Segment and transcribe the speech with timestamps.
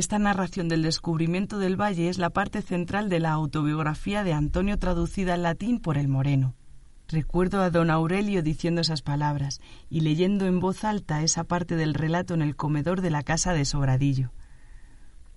[0.00, 4.78] Esta narración del descubrimiento del valle es la parte central de la autobiografía de Antonio
[4.78, 6.54] traducida al latín por el Moreno.
[7.06, 9.60] Recuerdo a don Aurelio diciendo esas palabras
[9.90, 13.52] y leyendo en voz alta esa parte del relato en el comedor de la casa
[13.52, 14.32] de Sobradillo.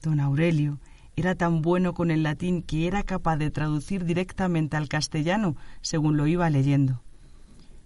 [0.01, 0.79] Don Aurelio
[1.17, 6.15] era tan bueno con el latín que era capaz de traducir directamente al castellano según
[6.15, 7.03] lo iba leyendo.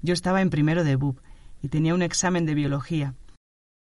[0.03, 1.19] Yo estaba en primero de BUB
[1.63, 3.15] y tenía un examen de biología.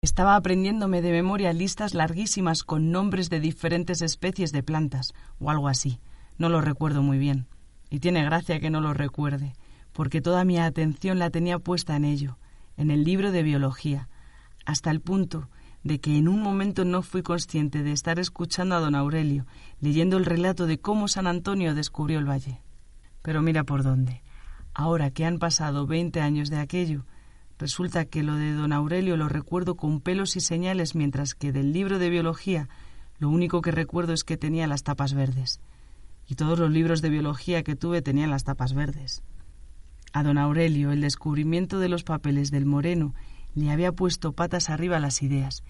[0.05, 5.67] Estaba aprendiéndome de memoria listas larguísimas con nombres de diferentes especies de plantas, o algo
[5.67, 5.99] así.
[6.37, 7.47] No lo recuerdo muy bien.
[7.89, 9.55] Y tiene gracia que no lo recuerde,
[9.95, 12.37] porque toda mi atención la tenía puesta en ello,
[12.77, 14.11] en el libro de biología,
[14.67, 15.49] hasta el punto
[15.85, 19.47] de que en un momento no fui consciente de estar escuchando a don Aurelio,
[19.81, 22.61] leyendo el relato de cómo San Antonio descubrió el valle.
[23.23, 24.23] Pero mira por dónde.
[24.75, 27.07] Ahora que han pasado veinte años de aquello,
[27.59, 31.73] resulta que lo de don Aurelio lo recuerdo con pelos y señales, mientras que del
[31.73, 32.69] libro de biología
[33.19, 35.61] lo único que recuerdo es que tenía las tapas verdes.
[36.27, 39.23] Y todos los libros de biología que tuve tenían las tapas verdes.
[40.13, 43.15] A don Aurelio el descubrimiento de los papeles del Moreno
[43.55, 45.63] le había puesto patas arriba las ideas.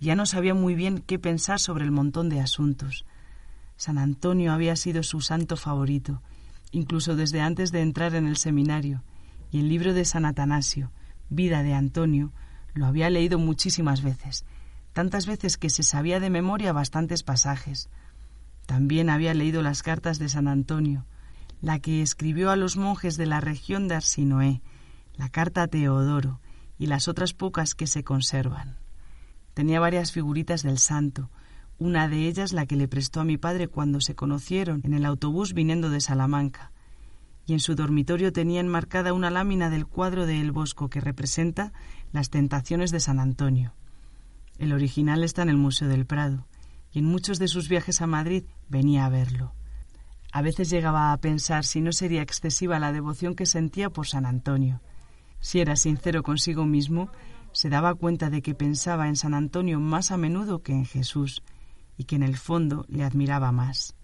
[0.00, 3.04] Ya no sabía muy bien qué pensar sobre el montón de asuntos.
[3.76, 6.22] San Antonio había sido su santo favorito,
[6.70, 9.02] incluso desde antes de entrar en el seminario,
[9.50, 10.90] y el libro de San Atanasio,
[11.28, 12.32] Vida de Antonio,
[12.74, 14.44] lo había leído muchísimas veces,
[14.92, 17.88] tantas veces que se sabía de memoria bastantes pasajes.
[18.66, 21.06] También había leído las cartas de San Antonio,
[21.60, 24.62] la que escribió a los monjes de la región de Arsinoé,
[25.16, 26.40] la carta a Teodoro
[26.78, 28.76] y las otras pocas que se conservan.
[29.54, 31.30] Tenía varias figuritas del santo,
[31.78, 35.04] una de ellas la que le prestó a mi padre cuando se conocieron en el
[35.06, 36.72] autobús viniendo de Salamanca,
[37.46, 41.72] y en su dormitorio tenía enmarcada una lámina del cuadro de El Bosco que representa
[42.12, 43.74] las tentaciones de San Antonio.
[44.58, 46.46] El original está en el Museo del Prado,
[46.92, 49.52] y en muchos de sus viajes a Madrid venía a verlo.
[50.32, 54.26] A veces llegaba a pensar si no sería excesiva la devoción que sentía por San
[54.26, 54.80] Antonio.
[55.40, 57.10] Si era sincero consigo mismo,
[57.52, 61.42] se daba cuenta de que pensaba en San Antonio más a menudo que en Jesús,
[61.96, 63.94] y que en el fondo le admiraba más.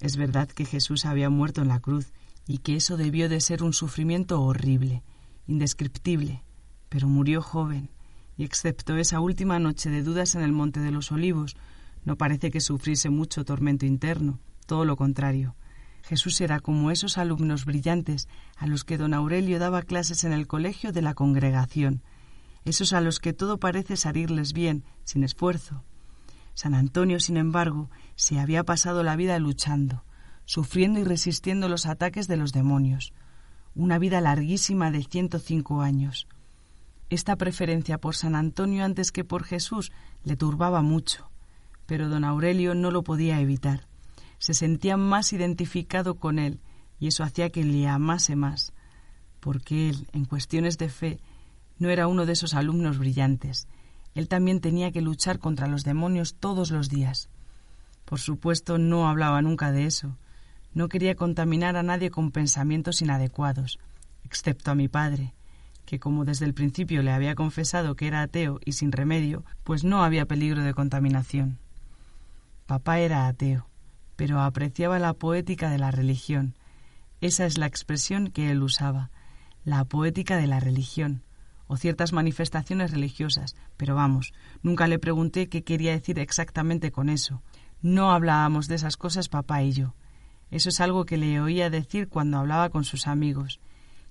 [0.00, 2.12] Es verdad que Jesús había muerto en la cruz
[2.46, 5.02] y que eso debió de ser un sufrimiento horrible,
[5.46, 6.44] indescriptible,
[6.88, 7.90] pero murió joven,
[8.36, 11.56] y excepto esa última noche de dudas en el Monte de los Olivos,
[12.04, 15.56] no parece que sufriese mucho tormento interno, todo lo contrario.
[16.02, 20.46] Jesús era como esos alumnos brillantes a los que don Aurelio daba clases en el
[20.46, 22.02] colegio de la congregación,
[22.64, 25.84] esos a los que todo parece salirles bien, sin esfuerzo,
[26.54, 30.04] San Antonio, sin embargo, se había pasado la vida luchando,
[30.44, 33.12] sufriendo y resistiendo los ataques de los demonios.
[33.74, 36.26] Una vida larguísima de ciento cinco años.
[37.10, 41.30] Esta preferencia por San Antonio antes que por Jesús le turbaba mucho,
[41.86, 43.86] pero don Aurelio no lo podía evitar.
[44.38, 46.60] Se sentía más identificado con él
[46.98, 48.72] y eso hacía que le amase más,
[49.40, 51.20] porque él, en cuestiones de fe,
[51.78, 53.66] no era uno de esos alumnos brillantes,
[54.14, 57.28] él también tenía que luchar contra los demonios todos los días.
[58.04, 60.16] Por supuesto, no hablaba nunca de eso.
[60.74, 63.78] No quería contaminar a nadie con pensamientos inadecuados,
[64.24, 65.32] excepto a mi padre,
[65.86, 69.84] que como desde el principio le había confesado que era ateo y sin remedio, pues
[69.84, 71.58] no había peligro de contaminación.
[72.66, 73.68] Papá era ateo,
[74.16, 76.56] pero apreciaba la poética de la religión.
[77.20, 79.10] Esa es la expresión que él usaba,
[79.64, 81.22] la poética de la religión,
[81.66, 87.42] o ciertas manifestaciones religiosas, pero vamos, nunca le pregunté qué quería decir exactamente con eso.
[87.80, 89.94] No hablábamos de esas cosas papá y yo.
[90.54, 93.58] Eso es algo que le oía decir cuando hablaba con sus amigos.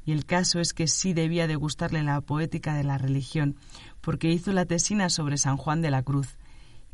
[0.05, 3.55] Y el caso es que sí debía de gustarle la poética de la religión,
[4.01, 6.37] porque hizo la tesina sobre San Juan de la Cruz,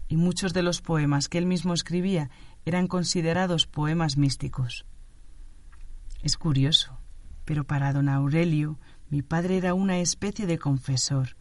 [0.08, 2.30] y muchos de los poemas que él mismo escribía
[2.64, 4.86] eran considerados poemas místicos.
[6.22, 7.00] Es curioso,
[7.44, 8.78] pero para don Aurelio
[9.10, 11.38] mi padre era una especie de confesor,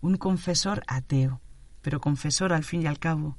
[0.00, 1.40] un confesor ateo,
[1.82, 3.38] pero confesor al fin y al cabo,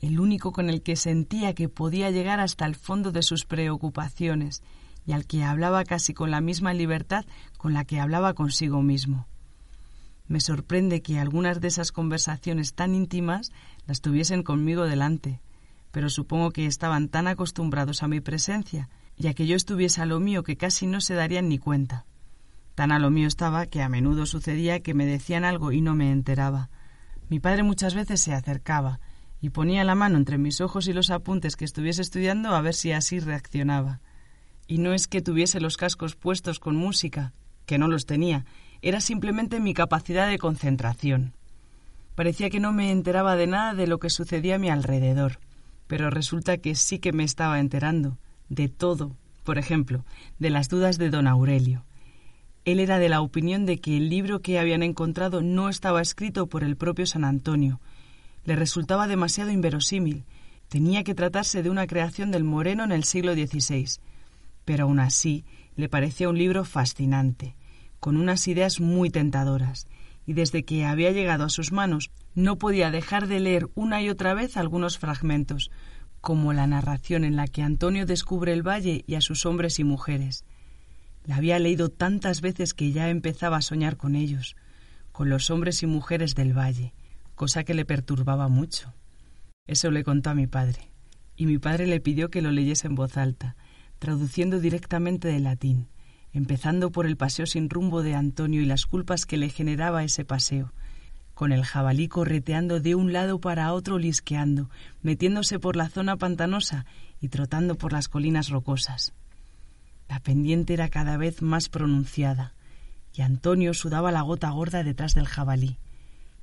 [0.00, 4.62] el único con el que sentía que podía llegar hasta el fondo de sus preocupaciones
[5.06, 7.24] y al que hablaba casi con la misma libertad
[7.58, 9.26] con la que hablaba consigo mismo.
[10.26, 13.52] Me sorprende que algunas de esas conversaciones tan íntimas
[13.86, 15.40] las tuviesen conmigo delante,
[15.90, 20.06] pero supongo que estaban tan acostumbrados a mi presencia y a que yo estuviese a
[20.06, 22.06] lo mío que casi no se darían ni cuenta.
[22.74, 25.94] Tan a lo mío estaba que a menudo sucedía que me decían algo y no
[25.94, 26.70] me enteraba.
[27.28, 29.00] Mi padre muchas veces se acercaba
[29.40, 32.74] y ponía la mano entre mis ojos y los apuntes que estuviese estudiando a ver
[32.74, 34.00] si así reaccionaba.
[34.66, 37.32] Y no es que tuviese los cascos puestos con música,
[37.66, 38.44] que no los tenía,
[38.82, 41.32] era simplemente mi capacidad de concentración.
[42.14, 45.38] Parecía que no me enteraba de nada de lo que sucedía a mi alrededor,
[45.86, 50.04] pero resulta que sí que me estaba enterando, de todo, por ejemplo,
[50.38, 51.84] de las dudas de don Aurelio.
[52.64, 56.46] Él era de la opinión de que el libro que habían encontrado no estaba escrito
[56.46, 57.80] por el propio San Antonio.
[58.44, 60.24] Le resultaba demasiado inverosímil.
[60.68, 64.00] Tenía que tratarse de una creación del Moreno en el siglo XVI.
[64.64, 65.44] Pero aún así
[65.76, 67.56] le parecía un libro fascinante,
[67.98, 69.86] con unas ideas muy tentadoras,
[70.26, 74.08] y desde que había llegado a sus manos no podía dejar de leer una y
[74.08, 75.70] otra vez algunos fragmentos,
[76.20, 79.84] como la narración en la que Antonio descubre el valle y a sus hombres y
[79.84, 80.44] mujeres.
[81.24, 84.56] La había leído tantas veces que ya empezaba a soñar con ellos,
[85.12, 86.94] con los hombres y mujeres del valle,
[87.40, 88.92] cosa que le perturbaba mucho.
[89.66, 90.90] Eso le contó a mi padre,
[91.36, 93.56] y mi padre le pidió que lo leyese en voz alta,
[93.98, 95.88] traduciendo directamente del latín,
[96.34, 100.26] empezando por el paseo sin rumbo de Antonio y las culpas que le generaba ese
[100.26, 100.74] paseo,
[101.32, 104.68] con el jabalí correteando de un lado para otro lisqueando,
[105.00, 106.84] metiéndose por la zona pantanosa
[107.22, 109.14] y trotando por las colinas rocosas.
[110.10, 112.52] La pendiente era cada vez más pronunciada,
[113.14, 115.78] y Antonio sudaba la gota gorda detrás del jabalí,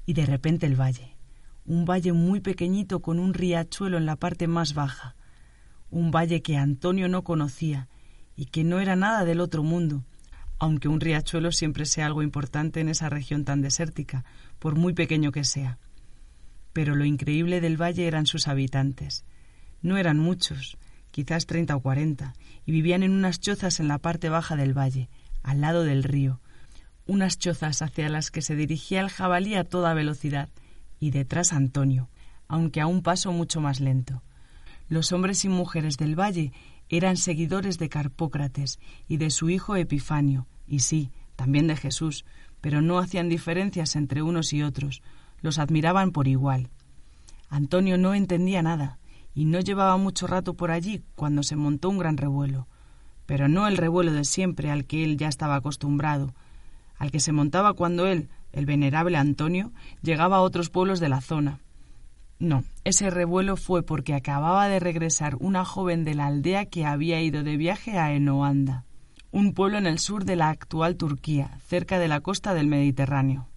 [0.07, 1.18] y de repente el valle,
[1.65, 5.15] un valle muy pequeñito con un riachuelo en la parte más baja,
[5.92, 7.89] un valle que Antonio no conocía
[8.36, 10.06] y que no era nada del otro mundo,
[10.59, 14.24] aunque un riachuelo siempre sea algo importante en esa región tan desértica,
[14.59, 15.77] por muy pequeño que sea.
[16.71, 19.25] Pero lo increíble del valle eran sus habitantes.
[19.81, 20.77] No eran muchos,
[21.12, 22.33] quizás treinta o cuarenta,
[22.65, 25.09] y vivían en unas chozas en la parte baja del valle,
[25.44, 26.39] al lado del río,
[27.07, 30.50] unas chozas hacia las que se dirigía el jabalí a toda velocidad,
[31.00, 32.09] y detrás Antonio,
[32.48, 34.24] aunque a un paso mucho más lento.
[34.89, 36.54] Los hombres y mujeres del valle
[36.89, 42.25] eran seguidores de Carpócrates y de su hijo Epifanio, y sí, también de Jesús,
[42.62, 45.01] pero no hacían diferencias entre unos y otros,
[45.42, 46.69] los admiraban por igual.
[47.50, 49.00] Antonio no entendía nada,
[49.33, 52.68] y no llevaba mucho rato por allí cuando se montó un gran revuelo,
[53.25, 56.33] pero no el revuelo de siempre al que él ya estaba acostumbrado,
[56.98, 59.72] al que se montaba cuando él, el venerable Antonio,
[60.02, 61.60] llegaba a otros pueblos de la zona,
[62.40, 67.20] no, ese revuelo fue porque acababa de regresar una joven de la aldea que había
[67.22, 68.86] ido de viaje a Enoanda,
[69.32, 73.48] un pueblo en el sur de la actual Turquía, cerca de la costa del Mediterráneo.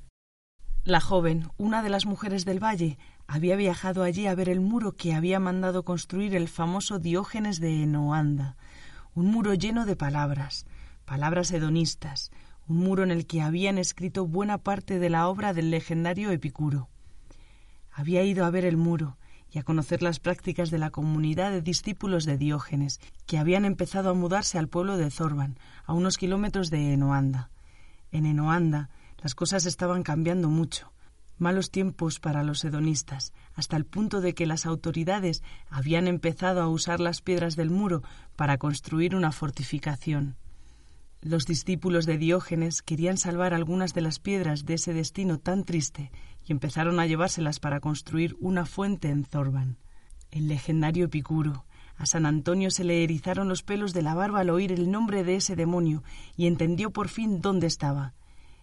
[0.83, 2.97] La joven, una de las mujeres del valle,
[3.27, 7.83] había viajado allí a ver el muro que había mandado construir el famoso Diógenes de
[7.83, 8.57] Enoanda,
[9.15, 10.65] un muro lleno de palabras,
[11.05, 12.31] palabras hedonistas,
[12.71, 16.89] un muro en el que habían escrito buena parte de la obra del legendario Epicuro.
[17.91, 19.19] Había ido a ver el muro
[19.51, 24.11] y a conocer las prácticas de la comunidad de discípulos de Diógenes, que habían empezado
[24.11, 27.51] a mudarse al pueblo de Zorban, a unos kilómetros de Enoanda.
[28.13, 28.89] En Enoanda
[29.19, 30.93] las cosas estaban cambiando mucho.
[31.39, 36.69] Malos tiempos para los hedonistas, hasta el punto de que las autoridades habían empezado a
[36.69, 38.05] usar las piedras del muro
[38.37, 40.37] para construir una fortificación.
[41.23, 46.11] Los discípulos de Diógenes querían salvar algunas de las piedras de ese destino tan triste
[46.47, 49.77] y empezaron a llevárselas para construir una fuente en Zorban.
[50.31, 51.67] El legendario Epicuro.
[51.99, 55.23] A San Antonio se le erizaron los pelos de la barba al oír el nombre
[55.23, 56.03] de ese demonio
[56.39, 58.15] y entendió por fin dónde estaba.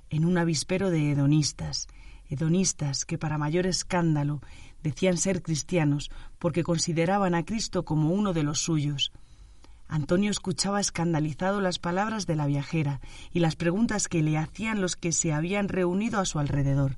[0.10, 1.88] En un avispero de hedonistas,
[2.28, 4.42] hedonistas que para mayor escándalo
[4.82, 6.10] decían ser cristianos
[6.40, 9.12] porque consideraban a Cristo como uno de los suyos.
[9.90, 13.00] Antonio escuchaba escandalizado las palabras de la viajera
[13.32, 16.98] y las preguntas que le hacían los que se habían reunido a su alrededor.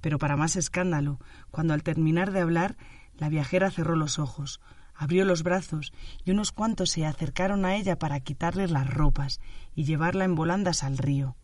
[0.00, 1.18] Pero para más escándalo,
[1.50, 2.76] cuando al terminar de hablar,
[3.18, 4.60] la viajera cerró los ojos,
[4.94, 5.92] abrió los brazos
[6.24, 9.40] y unos cuantos se acercaron a ella para quitarle las ropas
[9.74, 11.36] y llevarla en volandas al río.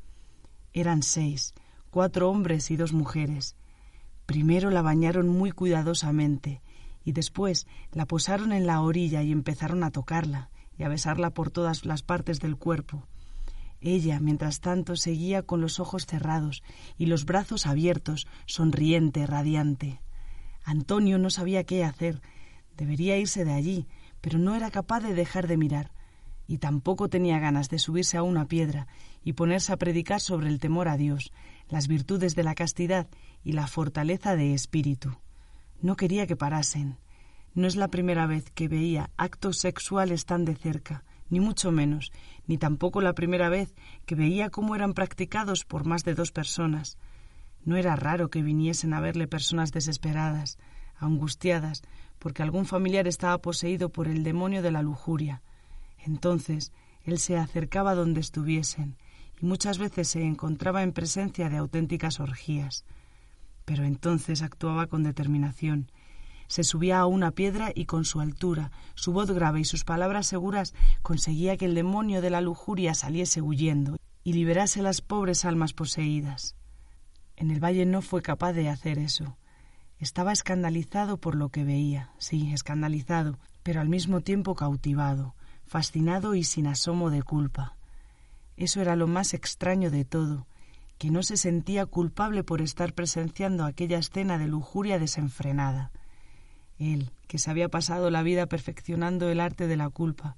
[0.73, 1.55] Eran seis,
[1.91, 3.57] cuatro hombres y dos mujeres.
[4.25, 6.63] Primero la bañaron muy cuidadosamente
[7.05, 11.51] y después la posaron en la orilla y empezaron a tocarla y a besarla por
[11.51, 13.07] todas las partes del cuerpo.
[13.81, 16.63] Ella, mientras tanto, seguía con los ojos cerrados
[16.97, 20.01] y los brazos abiertos, sonriente, radiante.
[20.65, 22.21] Antonio no sabía qué hacer.
[22.77, 23.87] Debería irse de allí,
[24.21, 25.93] pero no era capaz de dejar de mirar,
[26.47, 28.89] y tampoco tenía ganas de subirse a una piedra
[29.23, 31.33] y ponerse a predicar sobre el temor a Dios,
[31.69, 33.09] las virtudes de la castidad
[33.45, 35.17] y la fortaleza de espíritu.
[35.81, 36.99] No quería que parasen.
[37.59, 42.13] No es la primera vez que veía actos sexuales tan de cerca, ni mucho menos,
[42.47, 43.75] ni tampoco la primera vez
[44.07, 46.99] que veía cómo eran practicados por más de dos personas.
[47.65, 50.57] No era raro que viniesen a verle personas desesperadas,
[51.01, 51.83] angustiadas,
[52.21, 55.43] porque algún familiar estaba poseído por el demonio de la lujuria.
[55.99, 56.71] Entonces
[57.03, 58.97] él se acercaba donde estuviesen,
[59.43, 62.85] y muchas veces se encontraba en presencia de auténticas orgías.
[63.65, 65.91] pero entonces actuaba con determinación.
[66.49, 70.27] Se subía a una piedra y con su altura, su voz grave y sus palabras
[70.27, 75.75] seguras conseguía que el demonio de la lujuria saliese huyendo y liberase las pobres almas
[75.75, 76.57] poseídas.
[77.37, 79.37] En el valle no fue capaz de hacer eso.
[79.99, 85.35] Estaba escandalizado por lo que veía, sí, escandalizado, pero al mismo tiempo cautivado,
[85.67, 87.77] fascinado y sin asomo de culpa.
[88.57, 90.47] Eso era lo más extraño de todo,
[90.99, 95.93] que no se sentía culpable por estar presenciando aquella escena de lujuria desenfrenada.
[96.79, 100.37] Él, que se había pasado la vida perfeccionando el arte de la culpa,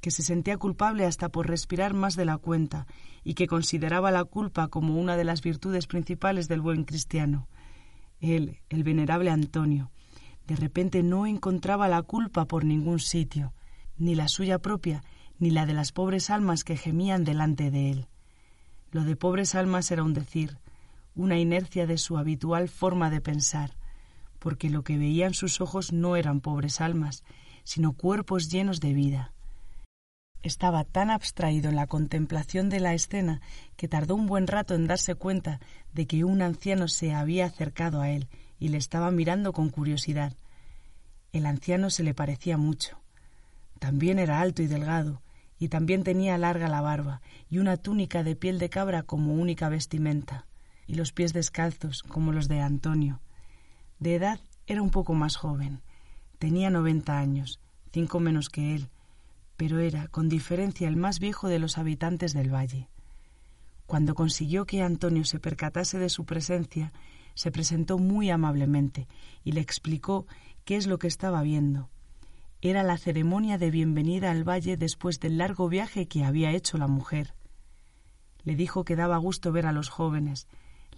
[0.00, 2.86] que se sentía culpable hasta por respirar más de la cuenta
[3.24, 7.48] y que consideraba la culpa como una de las virtudes principales del buen cristiano.
[8.20, 9.90] Él, el venerable Antonio,
[10.46, 13.52] de repente no encontraba la culpa por ningún sitio,
[13.98, 15.02] ni la suya propia,
[15.38, 18.06] ni la de las pobres almas que gemían delante de él.
[18.92, 20.58] Lo de pobres almas era un decir,
[21.14, 23.76] una inercia de su habitual forma de pensar,
[24.46, 27.24] porque lo que veían sus ojos no eran pobres almas,
[27.64, 29.32] sino cuerpos llenos de vida.
[30.40, 33.40] Estaba tan abstraído en la contemplación de la escena
[33.76, 35.58] que tardó un buen rato en darse cuenta
[35.92, 38.28] de que un anciano se había acercado a él
[38.60, 40.32] y le estaba mirando con curiosidad.
[41.32, 43.00] El anciano se le parecía mucho.
[43.80, 45.22] También era alto y delgado,
[45.58, 49.68] y también tenía larga la barba y una túnica de piel de cabra como única
[49.68, 50.46] vestimenta,
[50.86, 53.20] y los pies descalzos como los de Antonio.
[53.98, 55.80] De edad era un poco más joven.
[56.38, 57.60] Tenía noventa años,
[57.92, 58.90] cinco menos que él,
[59.56, 62.88] pero era, con diferencia, el más viejo de los habitantes del valle.
[63.86, 66.92] Cuando consiguió que Antonio se percatase de su presencia,
[67.34, 69.06] se presentó muy amablemente
[69.44, 70.26] y le explicó
[70.64, 71.88] qué es lo que estaba viendo.
[72.60, 76.86] Era la ceremonia de bienvenida al valle después del largo viaje que había hecho la
[76.86, 77.34] mujer.
[78.42, 80.48] Le dijo que daba gusto ver a los jóvenes,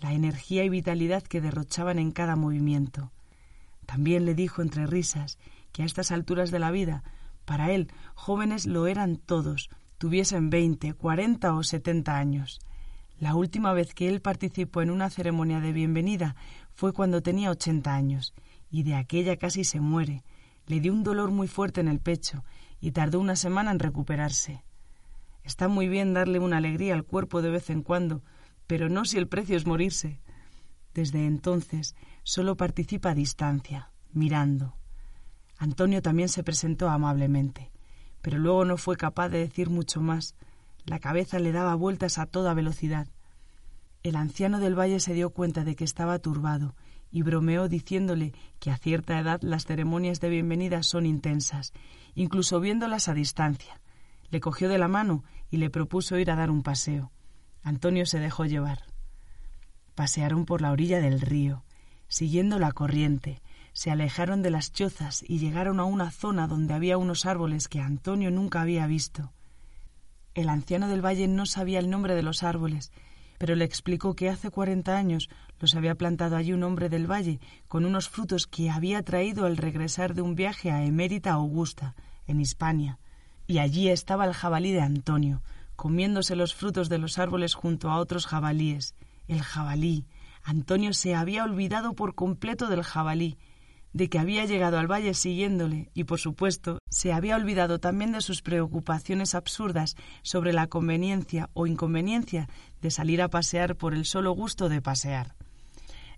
[0.01, 3.13] la energía y vitalidad que derrochaban en cada movimiento.
[3.87, 5.39] También le dijo entre risas
[5.73, 7.03] que a estas alturas de la vida,
[7.45, 12.61] para él, jóvenes lo eran todos, tuviesen veinte, cuarenta o setenta años.
[13.19, 16.37] La última vez que él participó en una ceremonia de bienvenida
[16.73, 18.35] fue cuando tenía ochenta años,
[18.71, 20.23] y de aquella casi se muere.
[20.67, 22.45] Le dio un dolor muy fuerte en el pecho,
[22.81, 24.63] y tardó una semana en recuperarse.
[25.43, 28.23] Está muy bien darle una alegría al cuerpo de vez en cuando,
[28.69, 30.21] pero no si el precio es morirse.
[30.95, 34.77] Desde entonces solo participa a distancia, mirando.
[35.57, 37.73] Antonio también se presentó amablemente,
[38.21, 40.37] pero luego no fue capaz de decir mucho más.
[40.85, 43.09] La cabeza le daba vueltas a toda velocidad.
[44.03, 46.77] El anciano del valle se dio cuenta de que estaba turbado
[47.11, 51.73] y bromeó diciéndole que a cierta edad las ceremonias de bienvenida son intensas,
[52.15, 53.81] incluso viéndolas a distancia.
[54.31, 57.11] Le cogió de la mano y le propuso ir a dar un paseo.
[57.63, 58.85] Antonio se dejó llevar.
[59.95, 61.65] Pasearon por la orilla del río,
[62.09, 63.41] siguiendo la corriente,
[63.73, 67.81] se alejaron de las chozas y llegaron a una zona donde había unos árboles que
[67.81, 69.33] Antonio nunca había visto.
[70.35, 72.93] El anciano del valle no sabía el nombre de los árboles,
[73.39, 77.41] pero le explicó que hace cuarenta años los había plantado allí un hombre del valle
[77.69, 81.95] con unos frutos que había traído al regresar de un viaje a Emérita Augusta,
[82.27, 82.99] en Hispania,
[83.47, 85.43] y allí estaba el jabalí de Antonio,
[85.79, 88.97] comiéndose los frutos de los árboles junto a otros jabalíes.
[89.29, 90.07] El jabalí.
[90.43, 93.39] Antonio se había olvidado por completo del jabalí,
[93.93, 98.23] de que había llegado al valle siguiéndole, y por supuesto se había olvidado también de
[98.23, 102.49] sus preocupaciones absurdas sobre la conveniencia o inconveniencia
[102.83, 105.37] de salir a pasear por el solo gusto de pasear.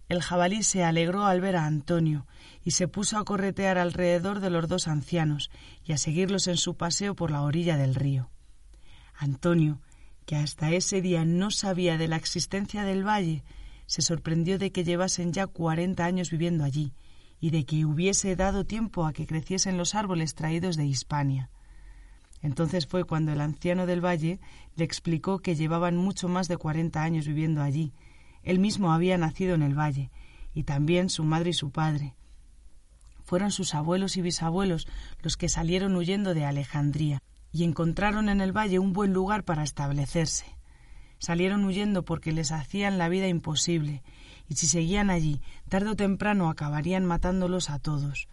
[0.09, 2.27] El jabalí se alegró al ver a Antonio
[2.65, 5.51] y se puso a corretear alrededor de los dos ancianos
[5.85, 8.31] y a seguirlos en su paseo por la orilla del río.
[9.21, 9.83] Antonio,
[10.25, 13.45] que hasta ese día no sabía de la existencia del valle,
[13.85, 16.95] se sorprendió de que llevasen ya cuarenta años viviendo allí
[17.39, 21.51] y de que hubiese dado tiempo a que creciesen los árboles traídos de Hispania.
[22.41, 24.41] Entonces fue cuando el anciano del valle
[24.75, 27.93] le explicó que llevaban mucho más de cuarenta años viviendo allí.
[28.43, 30.11] Él mismo había nacido en el valle,
[30.55, 32.15] y también su madre y su padre.
[33.23, 34.89] Fueron sus abuelos y bisabuelos
[35.21, 39.63] los que salieron huyendo de Alejandría, y encontraron en el valle un buen lugar para
[39.63, 40.47] establecerse.
[41.19, 44.03] Salieron huyendo porque les hacían la vida imposible,
[44.49, 48.29] y si seguían allí, tarde o temprano acabarían matándolos a todos.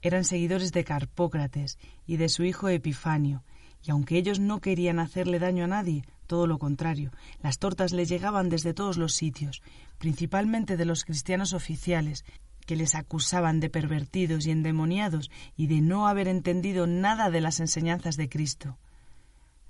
[0.00, 3.42] Eran seguidores de Carpócrates y de su hijo Epifanio,
[3.82, 7.10] y aunque ellos no querían hacerle daño a nadie, todo lo contrario,
[7.42, 9.62] las tortas les llegaban desde todos los sitios,
[9.98, 12.24] principalmente de los cristianos oficiales,
[12.68, 17.60] que les acusaban de pervertidos y endemoniados y de no haber entendido nada de las
[17.60, 18.76] enseñanzas de Cristo.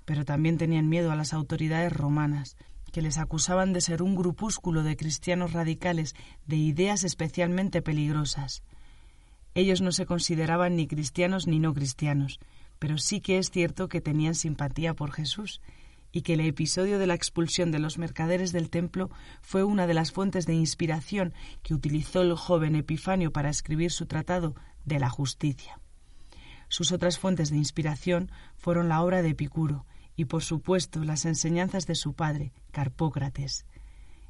[0.03, 2.57] Pero también tenían miedo a las autoridades romanas,
[2.91, 6.13] que les acusaban de ser un grupúsculo de cristianos radicales
[6.45, 8.63] de ideas especialmente peligrosas.
[9.55, 12.37] Ellos no se consideraban ni cristianos ni no cristianos,
[12.79, 15.61] pero sí que es cierto que tenían simpatía por Jesús
[16.11, 19.09] y que el episodio de la expulsión de los mercaderes del templo
[19.41, 24.05] fue una de las fuentes de inspiración que utilizó el joven Epifanio para escribir su
[24.05, 25.79] tratado de la justicia.
[26.67, 29.85] Sus otras fuentes de inspiración fueron la obra de Epicuro
[30.15, 33.65] y, por supuesto, las enseñanzas de su padre, Carpócrates.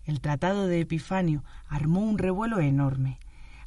[0.05, 3.19] El tratado de Epifanio armó un revuelo enorme.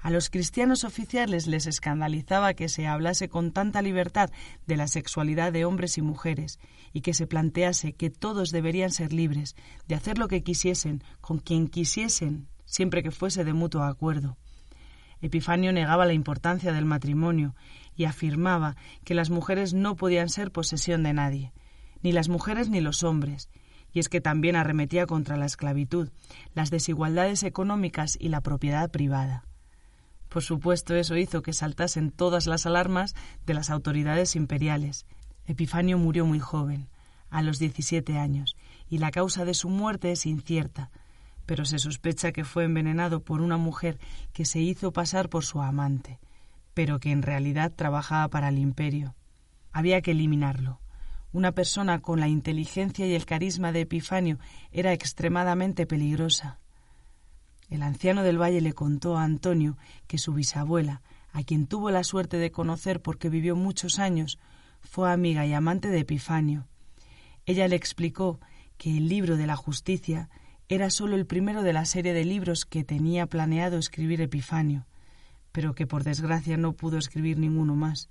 [0.03, 4.31] A los cristianos oficiales les escandalizaba que se hablase con tanta libertad
[4.67, 6.59] de la sexualidad de hombres y mujeres
[6.93, 9.55] y que se plantease que todos deberían ser libres
[9.87, 14.37] de hacer lo que quisiesen con quien quisiesen, siempre que fuese de mutuo acuerdo.
[15.21, 17.55] Epifanio negaba la importancia del matrimonio
[17.95, 21.53] y afirmaba que las mujeres no podían ser posesión de nadie,
[22.03, 23.51] ni las mujeres ni los hombres,
[23.93, 26.11] y es que también arremetía contra la esclavitud,
[26.55, 29.45] las desigualdades económicas y la propiedad privada.
[30.33, 35.05] Por supuesto, eso hizo que saltasen todas las alarmas de las autoridades imperiales.
[35.45, 36.89] Epifanio murió muy joven,
[37.29, 38.57] a los 17 años,
[38.89, 40.91] y la causa de su muerte es incierta,
[41.45, 43.99] pero se sospecha que fue envenenado por una mujer
[44.33, 46.19] que se hizo pasar por su amante,
[46.73, 49.15] pero que en realidad trabajaba para el imperio.
[49.71, 50.81] Había que eliminarlo.
[51.33, 54.39] Una persona con la inteligencia y el carisma de Epifanio
[54.71, 56.62] era extremadamente peligrosa.
[57.73, 61.01] El anciano del valle le contó a Antonio que su bisabuela,
[61.33, 64.39] a quien tuvo la suerte de conocer porque vivió muchos años,
[64.83, 66.67] fue amiga y amante de Epifanio.
[67.47, 68.41] Ella le explicó
[68.77, 70.29] que el libro de la justicia
[70.69, 74.85] era sólo el primero de la serie de libros que tenía planeado escribir Epifanio,
[75.51, 78.11] pero que por desgracia no pudo escribir ninguno más.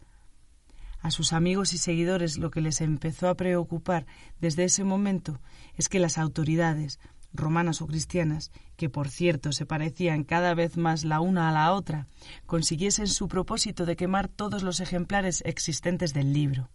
[1.01, 4.07] A sus amigos y seguidores lo que les empezó a preocupar
[4.39, 5.39] desde ese momento
[5.75, 6.99] es que las autoridades,
[7.33, 11.73] romanas o cristianas, que por cierto se parecían cada vez más la una a la
[11.73, 12.07] otra,
[12.45, 16.69] consiguiesen su propósito de quemar todos los ejemplares existentes del libro.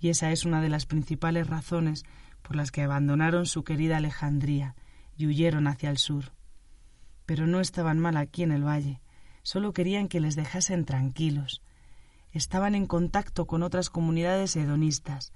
[0.00, 2.04] Y esa es una de las principales razones
[2.42, 4.74] por las que abandonaron su querida Alejandría
[5.16, 6.32] y huyeron hacia el sur.
[7.26, 9.00] Pero no estaban mal aquí en el valle,
[9.42, 11.62] solo querían que les dejasen tranquilos.
[12.32, 15.32] Estaban en contacto con otras comunidades hedonistas,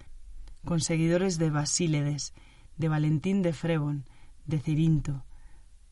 [0.64, 2.35] con seguidores de Basíledes,
[2.77, 4.05] de Valentín de Frebon,
[4.49, 5.25] de Cirinto,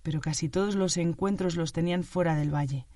[0.02, 2.86] pero casi todos los encuentros los tenían fuera del valle.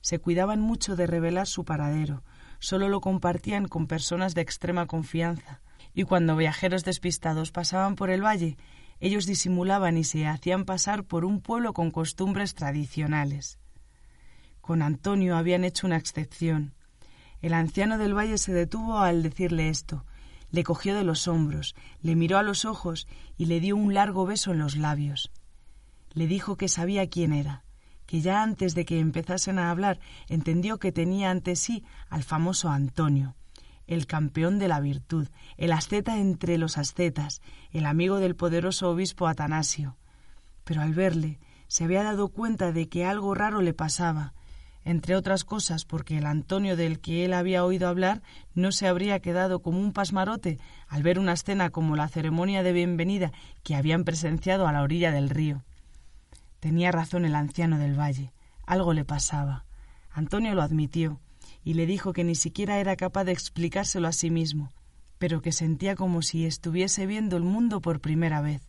[0.00, 2.24] Se cuidaban mucho de revelar su paradero,
[2.58, 5.60] solo lo compartían con personas de extrema confianza,
[5.94, 8.56] y cuando viajeros despistados pasaban por el valle,
[8.98, 13.58] ellos disimulaban y se hacían pasar por un pueblo con costumbres tradicionales.
[14.60, 16.74] Con Antonio habían hecho una excepción.
[17.42, 20.04] El anciano del valle se detuvo al decirle esto,
[20.50, 24.26] le cogió de los hombros, le miró a los ojos y le dio un largo
[24.26, 25.30] beso en los labios.
[26.12, 27.64] Le dijo que sabía quién era,
[28.06, 32.68] que ya antes de que empezasen a hablar entendió que tenía ante sí al famoso
[32.68, 33.36] Antonio,
[33.86, 39.26] el campeón de la virtud, el asceta entre los ascetas, el amigo del poderoso obispo
[39.26, 39.96] Atanasio.
[40.64, 44.34] Pero al verle se había dado cuenta de que algo raro le pasaba,
[44.84, 48.22] entre otras cosas porque el Antonio del que él había oído hablar
[48.54, 52.72] no se habría quedado como un pasmarote al ver una escena como la ceremonia de
[52.72, 55.62] bienvenida que habían presenciado a la orilla del río.
[56.60, 58.32] Tenía razón el anciano del valle,
[58.66, 59.64] algo le pasaba.
[60.10, 61.20] Antonio lo admitió
[61.64, 64.72] y le dijo que ni siquiera era capaz de explicárselo a sí mismo,
[65.18, 68.62] pero que sentía como si estuviese viendo el mundo por primera vez,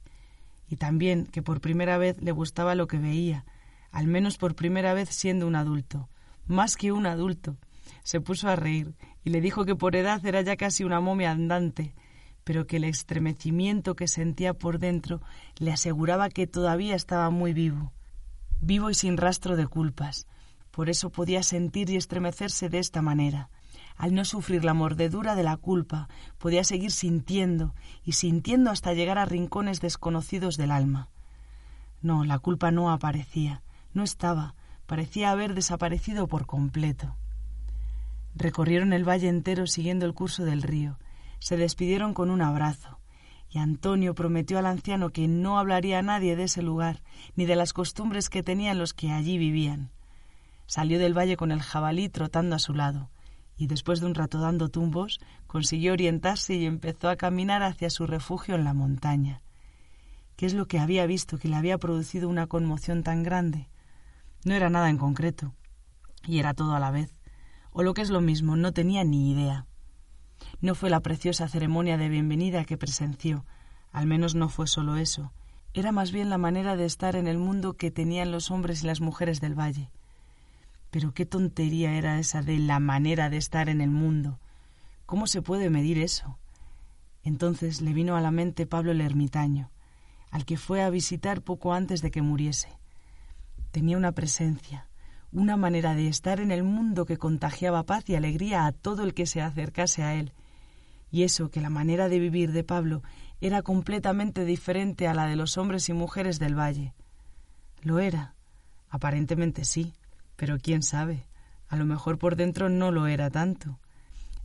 [0.68, 3.46] y también que por primera vez le gustaba lo que veía,
[3.92, 6.10] al menos por primera vez siendo un adulto,
[6.48, 7.58] más que un adulto.
[8.04, 11.32] Se puso a reír y le dijo que por edad era ya casi una momia
[11.32, 11.94] andante,
[12.44, 15.22] pero que el estremecimiento que sentía por dentro
[15.58, 17.94] le aseguraba que todavía estaba muy vivo,
[18.62, 20.28] vivo y sin rastro de culpas.
[20.72, 23.50] Por eso podía sentir y estremecerse de esta manera.
[23.98, 29.18] Al no sufrir la mordedura de la culpa, podía seguir sintiendo y sintiendo hasta llegar
[29.18, 31.10] a rincones desconocidos del alma.
[32.02, 33.62] No, la culpa no aparecía,
[33.94, 37.16] no estaba, parecía haber desaparecido por completo.
[38.36, 40.98] Recorrieron el valle entero siguiendo el curso del río,
[41.40, 43.00] se despidieron con un abrazo,
[43.50, 47.02] y Antonio prometió al anciano que no hablaría a nadie de ese lugar,
[47.36, 49.92] ni de las costumbres que tenían los que allí vivían.
[50.68, 53.10] Salió del valle con el jabalí trotando a su lado,
[53.58, 58.08] y después de un rato dando tumbos, consiguió orientarse y empezó a caminar hacia su
[58.08, 59.42] refugio en la montaña.
[60.36, 63.68] ¿Qué es lo que había visto que le había producido una conmoción tan grande?
[64.44, 65.54] No era nada en concreto,
[66.26, 67.14] y era todo a la vez,
[67.72, 69.68] o lo que es lo mismo, no tenía ni idea.
[70.62, 73.46] No fue la preciosa ceremonia de bienvenida que presenció,
[73.92, 75.32] al menos no fue solo eso,
[75.74, 78.88] era más bien la manera de estar en el mundo que tenían los hombres y
[78.88, 79.90] las mujeres del valle.
[80.90, 84.40] Pero qué tontería era esa de la manera de estar en el mundo.
[85.06, 86.38] ¿Cómo se puede medir eso?
[87.24, 89.72] Entonces le vino a la mente Pablo el ermitaño,
[90.30, 92.81] al que fue a visitar poco antes de que muriese.
[93.72, 94.88] Tenía una presencia,
[95.32, 99.14] una manera de estar en el mundo que contagiaba paz y alegría a todo el
[99.14, 100.34] que se acercase a él.
[101.10, 103.02] Y eso que la manera de vivir de Pablo
[103.40, 106.94] era completamente diferente a la de los hombres y mujeres del valle.
[107.82, 108.36] Lo era.
[108.90, 109.94] Aparentemente sí,
[110.36, 111.26] pero quién sabe.
[111.70, 113.80] A lo mejor por dentro no lo era tanto.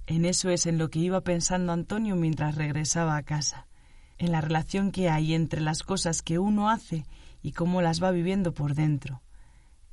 [0.06, 3.66] En eso es en lo que iba pensando Antonio mientras regresaba a casa,
[4.18, 7.04] en la relación que hay entre las cosas que uno hace
[7.46, 9.22] y cómo las va viviendo por dentro.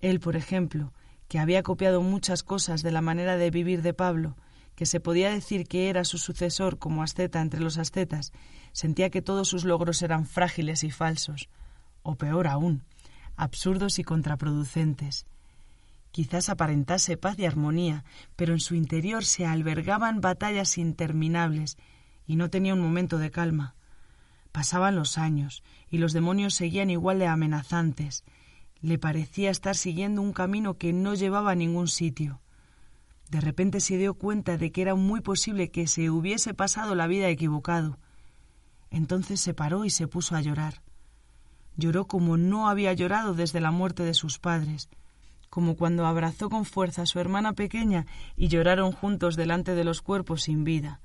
[0.02, 0.92] Él, por ejemplo,
[1.28, 4.36] que había copiado muchas cosas de la manera de vivir de Pablo,
[4.74, 8.34] que se podía decir que era su sucesor como asceta entre los ascetas,
[8.72, 11.48] sentía que todos sus logros eran frágiles y falsos,
[12.02, 12.82] o peor aún,
[13.36, 15.28] absurdos y contraproducentes.
[16.10, 18.04] Quizás aparentase paz y armonía,
[18.36, 21.78] pero en su interior se albergaban batallas interminables
[22.26, 23.76] y no tenía un momento de calma.
[24.54, 28.24] Pasaban los años y los demonios seguían igual de amenazantes.
[28.80, 32.40] Le parecía estar siguiendo un camino que no llevaba a ningún sitio.
[33.30, 37.08] De repente se dio cuenta de que era muy posible que se hubiese pasado la
[37.08, 37.98] vida equivocado.
[38.92, 40.84] Entonces se paró y se puso a llorar.
[41.76, 44.88] Lloró como no había llorado desde la muerte de sus padres
[45.54, 50.02] como cuando abrazó con fuerza a su hermana pequeña y lloraron juntos delante de los
[50.02, 51.00] cuerpos sin vida,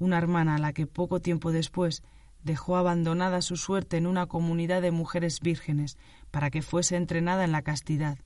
[0.00, 2.02] una hermana a la que poco tiempo después
[2.44, 5.98] dejó abandonada su suerte en una comunidad de mujeres vírgenes
[6.30, 8.18] para que fuese entrenada en la castidad.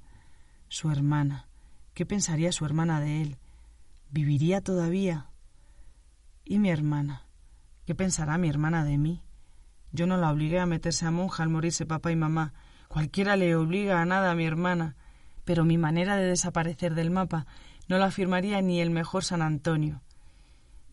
[0.69, 1.49] Su hermana.
[1.95, 3.39] ¿Qué pensaría su hermana de él?
[4.11, 5.31] ¿Viviría todavía?
[6.45, 7.27] ¿Y mi hermana?
[7.87, 9.23] ¿Qué pensará mi hermana de mí?
[9.93, 12.53] Yo no la obligué a meterse a monja al morirse papá y mamá.
[12.89, 14.97] Cualquiera le obliga a nada a mi hermana
[15.49, 17.47] pero mi manera de desaparecer del mapa
[17.89, 20.03] no la afirmaría ni el mejor San Antonio.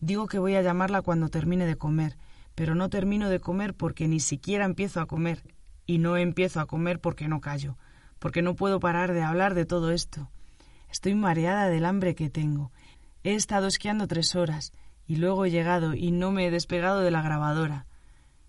[0.00, 2.16] Digo que voy a llamarla cuando termine de comer,
[2.56, 5.44] pero no termino de comer porque ni siquiera empiezo a comer,
[5.86, 7.76] y no empiezo a comer porque no callo,
[8.18, 10.30] porque no puedo parar de hablar de todo esto.
[10.90, 12.72] Estoy mareada del hambre que tengo.
[13.22, 14.72] He estado esquiando tres horas,
[15.06, 17.86] y luego he llegado y no me he despegado de la grabadora.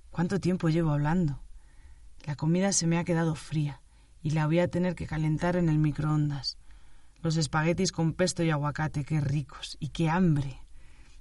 [0.09, 1.43] ¿Cuánto tiempo llevo hablando?
[2.25, 3.81] La comida se me ha quedado fría
[4.23, 6.57] y la voy a tener que calentar en el microondas.
[7.21, 10.61] Los espaguetis con pesto y aguacate, qué ricos y qué hambre.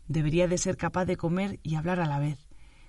[0.09, 2.46] Debería de ser capaz de comer y hablar a la vez,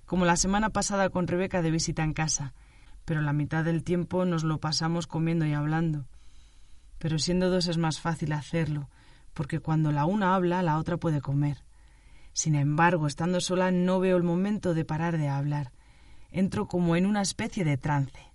[0.07, 2.55] como la semana pasada con Rebeca de visita en casa,
[3.05, 6.07] pero la mitad del tiempo nos lo pasamos comiendo y hablando.
[6.97, 8.89] Pero siendo dos es más fácil hacerlo,
[9.35, 11.63] porque cuando la una habla, la otra puede comer.
[12.33, 15.71] Sin embargo, estando sola no veo el momento de parar de hablar.
[16.31, 18.31] Entro como en una especie de trance.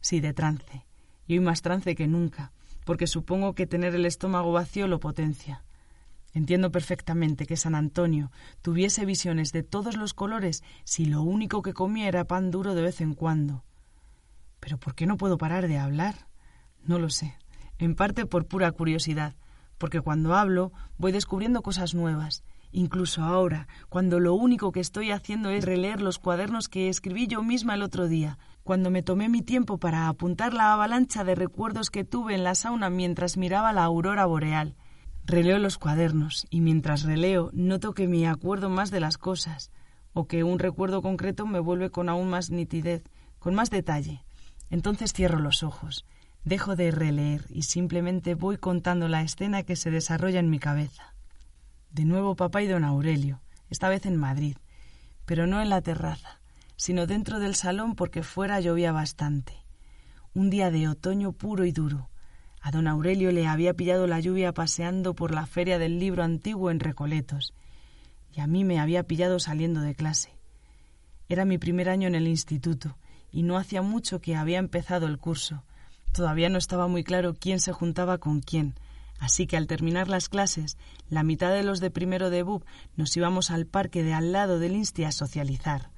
[0.00, 0.86] Sí, de trance
[1.26, 2.52] y hoy más trance que nunca,
[2.84, 5.64] porque supongo que tener el estómago vacío lo potencia.
[6.36, 11.72] Entiendo perfectamente que San Antonio tuviese visiones de todos los colores si lo único que
[11.72, 13.64] comía era pan duro de vez en cuando.
[14.60, 16.28] Pero ¿por qué no puedo parar de hablar?
[16.82, 17.38] No lo sé.
[17.78, 19.34] En parte por pura curiosidad,
[19.78, 25.48] porque cuando hablo voy descubriendo cosas nuevas, incluso ahora, cuando lo único que estoy haciendo
[25.48, 29.40] es releer los cuadernos que escribí yo misma el otro día, cuando me tomé mi
[29.40, 33.84] tiempo para apuntar la avalancha de recuerdos que tuve en la sauna mientras miraba la
[33.84, 34.76] aurora boreal.
[35.28, 39.72] Releo los cuadernos y mientras releo noto que me acuerdo más de las cosas,
[40.12, 43.02] o que un recuerdo concreto me vuelve con aún más nitidez,
[43.40, 44.24] con más detalle.
[44.70, 46.06] Entonces cierro los ojos,
[46.44, 51.16] dejo de releer y simplemente voy contando la escena que se desarrolla en mi cabeza.
[51.90, 54.56] De nuevo papá y don Aurelio, esta vez en Madrid,
[55.24, 56.38] pero no en la terraza,
[56.76, 59.54] sino dentro del salón porque fuera llovía bastante.
[60.34, 62.10] Un día de otoño puro y duro.
[62.66, 66.72] A don Aurelio le había pillado la lluvia paseando por la feria del libro antiguo
[66.72, 67.54] en Recoletos,
[68.34, 70.30] y a mí me había pillado saliendo de clase.
[71.28, 72.98] Era mi primer año en el instituto,
[73.30, 75.62] y no hacía mucho que había empezado el curso.
[76.10, 78.74] Todavía no estaba muy claro quién se juntaba con quién,
[79.20, 80.76] así que al terminar las clases,
[81.08, 82.64] la mitad de los de primero de BUB
[82.96, 85.90] nos íbamos al parque de al lado del Insti a socializar.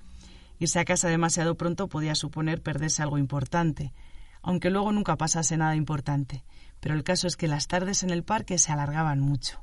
[0.59, 3.95] Irse a casa demasiado pronto podía suponer perderse algo importante,
[4.43, 6.45] aunque luego nunca pasase nada importante,
[6.81, 9.63] pero el caso es que las tardes en el parque se alargaban mucho.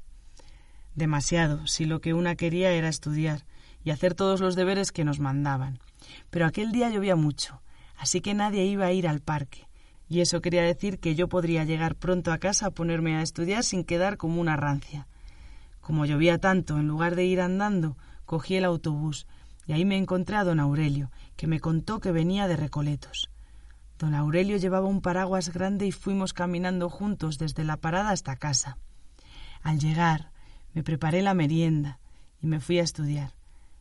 [0.95, 3.45] Demasiado, si lo que una quería era estudiar
[3.83, 5.79] y hacer todos los deberes que nos mandaban.
[6.29, 7.61] Pero aquel día llovía mucho,
[7.97, 9.67] así que nadie iba a ir al parque,
[10.07, 13.63] y eso quería decir que yo podría llegar pronto a casa a ponerme a estudiar
[13.63, 15.07] sin quedar como una rancia.
[15.81, 19.27] Como llovía tanto, en lugar de ir andando, cogí el autobús,
[19.67, 23.29] y ahí me encontré a don Aurelio, que me contó que venía de Recoletos.
[23.97, 28.77] Don Aurelio llevaba un paraguas grande y fuimos caminando juntos desde la parada hasta casa.
[29.61, 30.31] Al llegar,
[30.73, 31.99] me preparé la merienda
[32.41, 33.33] y me fui a estudiar,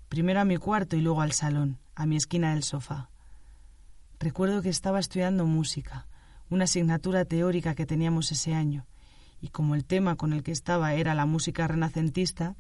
[0.09, 3.11] primero a mi cuarto y luego al salón, a mi esquina del sofá.
[4.21, 6.07] Recuerdo que estaba estudiando música,
[6.49, 8.87] una asignatura teórica que teníamos ese año,
[9.41, 12.55] y como el tema con el que estaba era la música renacentista,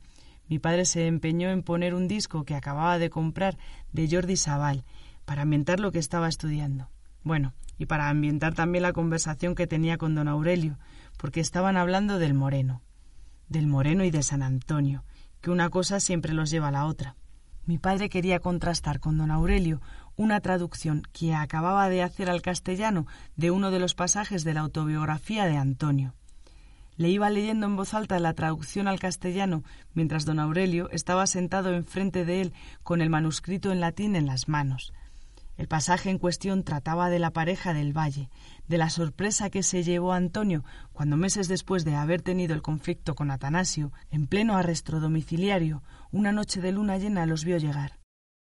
[0.48, 3.56] mi padre se empeñó en poner un disco que acababa de comprar
[3.92, 4.84] de Jordi Sabal
[5.24, 6.90] para ambientar lo que estaba estudiando.
[7.24, 10.78] Bueno, y para ambientar también la conversación que tenía con don Aurelio,
[11.16, 12.82] porque estaban hablando del Moreno,
[13.48, 15.04] del Moreno y de San Antonio,
[15.40, 17.16] que una cosa siempre los lleva a la otra.
[17.66, 19.80] Mi padre quería contrastar con don Aurelio
[20.16, 23.06] una traducción que acababa de hacer al castellano
[23.36, 26.14] de uno de los pasajes de la autobiografía de Antonio.
[26.96, 31.74] Le iba leyendo en voz alta la traducción al castellano mientras don Aurelio estaba sentado
[31.74, 34.92] enfrente de él con el manuscrito en latín en las manos.
[35.56, 38.28] El pasaje en cuestión trataba de la pareja del valle,
[38.66, 43.14] de la sorpresa que se llevó Antonio cuando meses después de haber tenido el conflicto
[43.14, 48.00] con Atanasio, en pleno arresto domiciliario, una noche de luna llena los vio llegar.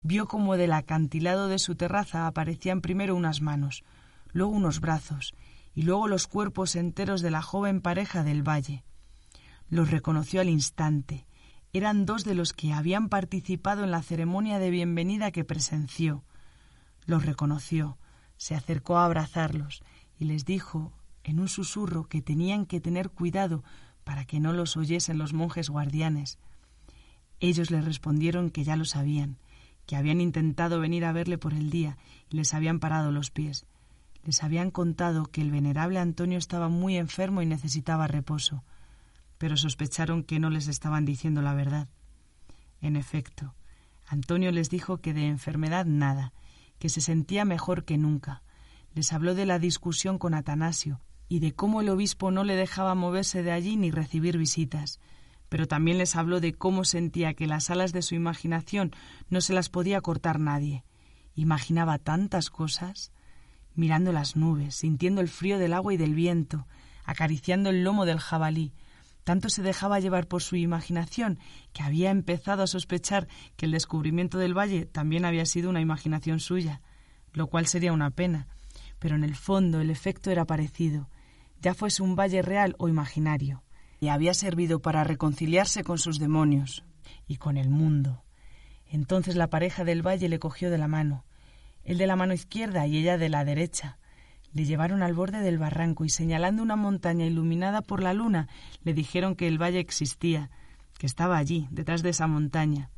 [0.01, 3.83] Vio como del acantilado de su terraza aparecían primero unas manos,
[4.31, 5.33] luego unos brazos,
[5.73, 8.85] y luego los cuerpos enteros de la joven pareja del valle.
[9.67, 11.25] Los reconoció al instante.
[11.73, 16.23] Eran dos de los que habían participado en la ceremonia de bienvenida que presenció
[17.05, 17.97] los reconoció,
[18.37, 19.83] se acercó a abrazarlos
[20.17, 23.63] y les dijo en un susurro que tenían que tener cuidado
[24.03, 26.37] para que no los oyesen los monjes guardianes.
[27.39, 29.37] Ellos le respondieron que ya lo sabían,
[29.85, 31.97] que habían intentado venir a verle por el día
[32.29, 33.65] y les habían parado los pies.
[34.23, 38.63] Les habían contado que el venerable Antonio estaba muy enfermo y necesitaba reposo,
[39.37, 41.89] pero sospecharon que no les estaban diciendo la verdad.
[42.79, 43.53] En efecto,
[44.07, 46.33] Antonio les dijo que de enfermedad nada,
[46.83, 48.43] que se sentía mejor que nunca.
[48.93, 52.93] Les habló de la discusión con Atanasio y de cómo el obispo no le dejaba
[52.93, 54.99] moverse de allí ni recibir visitas,
[55.47, 58.91] pero también les habló de cómo sentía que las alas de su imaginación
[59.29, 60.83] no se las podía cortar nadie.
[61.35, 63.13] Imaginaba tantas cosas,
[63.75, 66.67] mirando las nubes, sintiendo el frío del agua y del viento,
[67.05, 68.73] acariciando el lomo del jabalí,
[69.23, 71.39] tanto se dejaba llevar por su imaginación
[71.71, 76.39] que había empezado a sospechar que el descubrimiento del valle también había sido una imaginación
[76.39, 76.81] suya,
[77.31, 78.47] lo cual sería una pena.
[78.99, 81.09] Pero en el fondo el efecto era parecido,
[81.61, 83.63] ya fuese un valle real o imaginario,
[83.99, 86.83] y había servido para reconciliarse con sus demonios
[87.27, 88.23] y con el mundo.
[88.85, 91.25] Entonces la pareja del valle le cogió de la mano,
[91.83, 93.97] él de la mano izquierda y ella de la derecha,
[94.53, 98.47] le llevaron al borde del barranco y señalando una montaña iluminada por la luna,
[98.83, 100.49] le dijeron que el valle existía,
[100.97, 102.89] que estaba allí, detrás de esa montaña.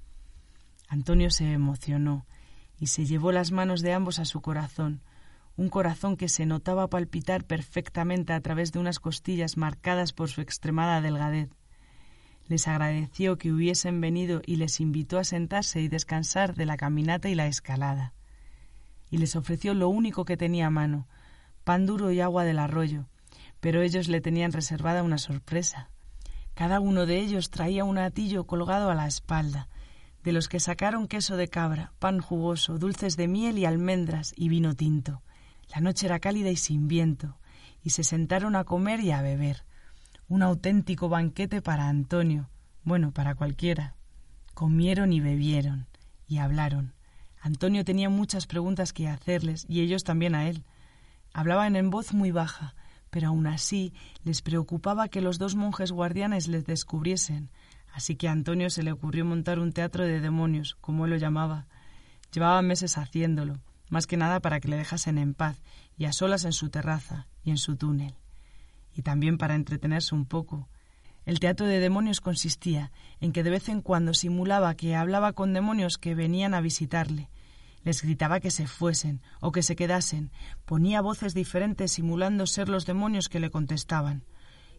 [0.87, 2.25] Antonio se emocionó
[2.79, 5.01] y se llevó las manos de ambos a su corazón,
[5.57, 10.41] un corazón que se notaba palpitar perfectamente a través de unas costillas marcadas por su
[10.41, 11.49] extremada delgadez.
[12.47, 17.29] Les agradeció que hubiesen venido y les invitó a sentarse y descansar de la caminata
[17.29, 18.13] y la escalada.
[19.09, 21.07] Y les ofreció lo único que tenía a mano,
[21.65, 23.07] pan duro y agua del arroyo,
[23.59, 25.89] pero ellos le tenían reservada una sorpresa.
[26.53, 29.67] Cada uno de ellos traía un atillo colgado a la espalda,
[30.23, 34.47] de los que sacaron queso de cabra, pan jugoso, dulces de miel y almendras y
[34.47, 35.23] vino tinto.
[35.73, 37.37] La noche era cálida y sin viento,
[37.83, 39.65] y se sentaron a comer y a beber.
[40.27, 42.49] Un auténtico banquete para Antonio,
[42.83, 43.95] bueno, para cualquiera.
[44.53, 45.87] Comieron y bebieron,
[46.27, 46.93] y hablaron.
[47.41, 50.63] Antonio tenía muchas preguntas que hacerles, y ellos también a él.
[51.37, 52.75] Hablaban en voz muy baja,
[53.09, 53.91] pero aún así
[54.23, 57.49] les preocupaba que los dos monjes guardianes les descubriesen,
[57.93, 61.17] así que a Antonio se le ocurrió montar un teatro de demonios, como él lo
[61.17, 61.67] llamaba.
[62.31, 65.61] Llevaba meses haciéndolo, más que nada para que le dejasen en paz
[65.97, 68.13] y a solas en su terraza y en su túnel,
[68.93, 70.69] y también para entretenerse un poco.
[71.25, 75.51] El teatro de demonios consistía en que de vez en cuando simulaba que hablaba con
[75.51, 77.27] demonios que venían a visitarle,
[77.85, 80.31] les gritaba que se fuesen o que se quedasen,
[80.65, 84.25] ponía voces diferentes simulando ser los demonios que le contestaban.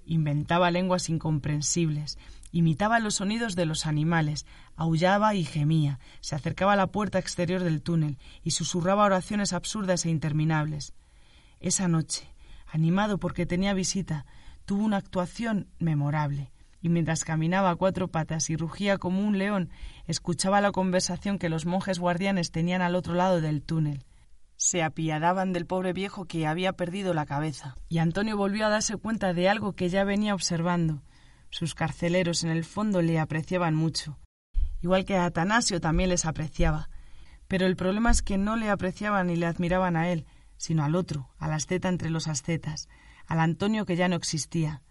[0.05, 2.19] Inventaba lenguas incomprensibles,
[2.53, 7.63] imitaba los sonidos de los animales, aullaba y gemía, se acercaba a la puerta exterior
[7.63, 10.93] del túnel y susurraba oraciones absurdas e interminables.
[11.61, 12.35] Esa noche,
[12.67, 14.27] animado porque tenía visita,
[14.65, 19.71] tuvo una actuación memorable y mientras caminaba a cuatro patas y rugía como un león,
[20.07, 24.05] escuchaba la conversación que los monjes guardianes tenían al otro lado del túnel.
[24.57, 28.97] Se apiadaban del pobre viejo que había perdido la cabeza, y Antonio volvió a darse
[28.97, 31.03] cuenta de algo que ya venía observando.
[31.51, 34.19] Sus carceleros en el fondo le apreciaban mucho,
[34.83, 36.89] igual que a Atanasio también les apreciaba,
[37.49, 40.95] pero el problema es que no le apreciaban ni le admiraban a él, sino al
[40.95, 42.89] otro, al asceta entre los ascetas,
[43.27, 44.83] al Antonio que ya no existía.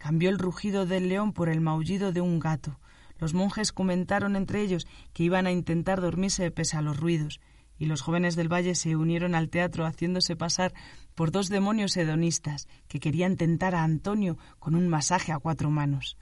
[0.00, 2.80] Cambió el rugido del león por el maullido de un gato.
[3.18, 7.38] Los monjes comentaron entre ellos que iban a intentar dormirse pese a los ruidos,
[7.76, 10.72] y los jóvenes del valle se unieron al teatro haciéndose pasar
[11.14, 16.16] por dos demonios hedonistas que querían tentar a Antonio con un masaje a cuatro manos.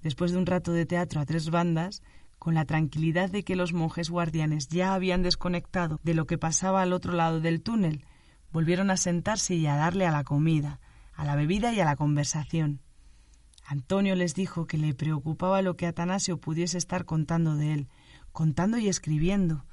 [0.00, 2.02] Después de un rato de teatro a tres bandas,
[2.38, 6.80] con la tranquilidad de que los monjes guardianes ya habían desconectado de lo que pasaba
[6.80, 8.06] al otro lado del túnel,
[8.52, 10.80] volvieron a sentarse y a darle a la comida,
[11.12, 12.80] a la bebida y a la conversación.
[13.70, 17.88] Antonio les dijo que le preocupaba lo que Atanasio pudiese estar contando de él,
[18.32, 19.66] contando y escribiendo.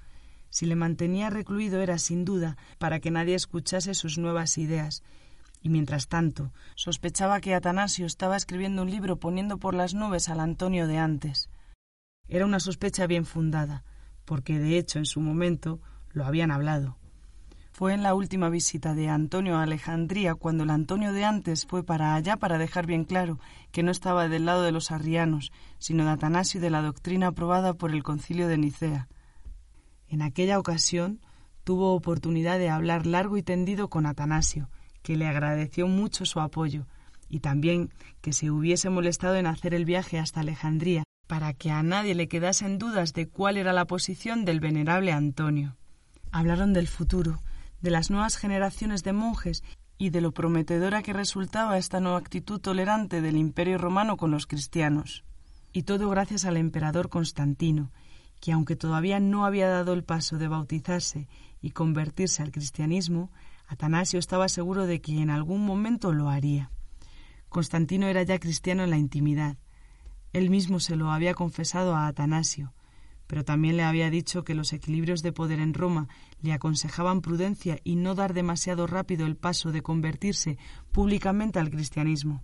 [0.50, 5.02] Si le mantenía recluido era sin duda para que nadie escuchase sus nuevas ideas,
[5.62, 10.42] y mientras tanto sospechaba que Atanasio estaba escribiendo un libro poniendo por las nubes al
[10.42, 11.50] Antonio de antes.
[12.28, 13.86] Era una sospecha bien fundada,
[14.26, 15.80] porque de hecho en su momento
[16.12, 16.98] lo habían hablado.
[17.78, 21.84] Fue en la última visita de Antonio a Alejandría cuando el Antonio de antes fue
[21.84, 23.38] para allá para dejar bien claro
[23.74, 27.28] que no estaba del lado de los arrianos, sino de Atanasio y de la doctrina
[27.28, 29.10] aprobada por el concilio de Nicea.
[30.08, 31.20] En aquella ocasión
[31.66, 34.70] tuvo oportunidad de hablar largo y tendido con Atanasio,
[35.02, 36.88] que le agradeció mucho su apoyo,
[37.28, 37.90] y también
[38.22, 42.30] que se hubiese molestado en hacer el viaje hasta Alejandría para que a nadie le
[42.30, 45.76] quedasen dudas de cuál era la posición del venerable Antonio.
[46.32, 47.42] Hablaron del futuro,
[47.86, 49.64] de las nuevas generaciones de monjes
[50.00, 54.48] y de lo prometedora que resultaba esta nueva actitud tolerante del imperio romano con los
[54.48, 55.24] cristianos.
[55.72, 57.92] Y todo gracias al emperador Constantino,
[58.42, 61.28] que aunque todavía no había dado el paso de bautizarse
[61.62, 63.30] y convertirse al cristianismo,
[63.68, 66.72] Atanasio estaba seguro de que en algún momento lo haría.
[67.50, 69.58] Constantino era ya cristiano en la intimidad.
[70.34, 72.74] Él mismo se lo había confesado a Atanasio,
[73.28, 76.08] pero también le había dicho que los equilibrios de poder en Roma
[76.42, 80.58] le aconsejaban prudencia y no dar demasiado rápido el paso de convertirse
[80.92, 82.44] públicamente al cristianismo.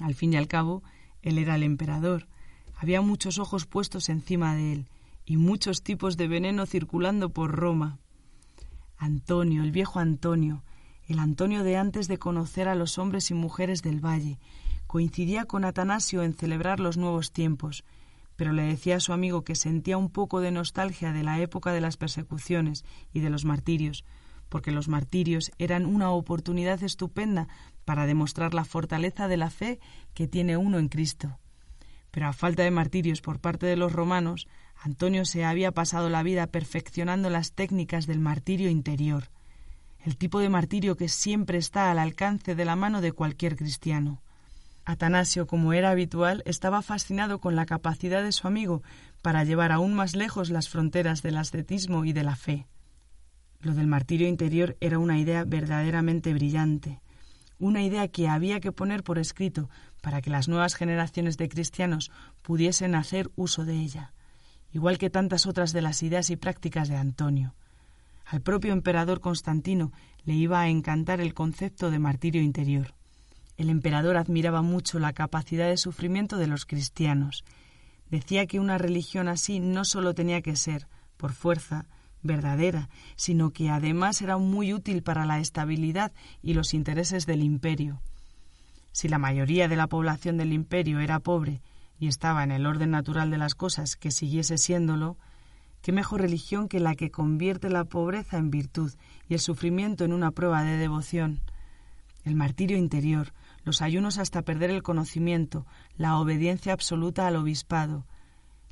[0.00, 0.82] Al fin y al cabo,
[1.22, 2.28] él era el emperador.
[2.76, 4.88] Había muchos ojos puestos encima de él
[5.24, 7.98] y muchos tipos de veneno circulando por Roma.
[8.96, 10.64] Antonio, el viejo Antonio,
[11.06, 14.38] el Antonio de antes de conocer a los hombres y mujeres del valle,
[14.86, 17.84] coincidía con Atanasio en celebrar los nuevos tiempos,
[18.36, 21.72] pero le decía a su amigo que sentía un poco de nostalgia de la época
[21.72, 24.04] de las persecuciones y de los martirios,
[24.48, 27.48] porque los martirios eran una oportunidad estupenda
[27.84, 29.80] para demostrar la fortaleza de la fe
[30.14, 31.38] que tiene uno en Cristo.
[32.10, 36.22] Pero a falta de martirios por parte de los romanos, Antonio se había pasado la
[36.22, 39.30] vida perfeccionando las técnicas del martirio interior,
[40.04, 44.22] el tipo de martirio que siempre está al alcance de la mano de cualquier cristiano.
[44.84, 48.82] Atanasio, como era habitual, estaba fascinado con la capacidad de su amigo
[49.22, 52.66] para llevar aún más lejos las fronteras del ascetismo y de la fe.
[53.60, 57.00] Lo del martirio interior era una idea verdaderamente brillante,
[57.58, 59.70] una idea que había que poner por escrito
[60.02, 62.10] para que las nuevas generaciones de cristianos
[62.42, 64.12] pudiesen hacer uso de ella,
[64.70, 67.54] igual que tantas otras de las ideas y prácticas de Antonio.
[68.26, 69.92] Al propio emperador Constantino
[70.24, 72.94] le iba a encantar el concepto de martirio interior.
[73.56, 77.44] El emperador admiraba mucho la capacidad de sufrimiento de los cristianos.
[78.10, 81.86] Decía que una religión así no sólo tenía que ser, por fuerza,
[82.22, 86.12] verdadera, sino que además era muy útil para la estabilidad
[86.42, 88.00] y los intereses del imperio.
[88.92, 91.60] Si la mayoría de la población del imperio era pobre
[91.98, 95.16] y estaba en el orden natural de las cosas que siguiese siéndolo,
[95.82, 98.92] qué mejor religión que la que convierte la pobreza en virtud
[99.28, 101.40] y el sufrimiento en una prueba de devoción.
[102.24, 103.32] El martirio interior,
[103.64, 108.06] los ayunos hasta perder el conocimiento, la obediencia absoluta al obispado.